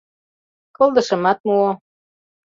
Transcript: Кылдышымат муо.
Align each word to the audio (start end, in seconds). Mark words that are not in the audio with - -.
Кылдышымат 0.75 1.39
муо. 1.47 1.71